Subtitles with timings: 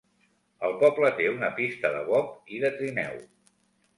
[0.67, 3.21] El poble té una pista de bob i de trineu.